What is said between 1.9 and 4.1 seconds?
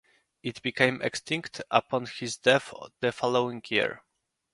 his death the following year.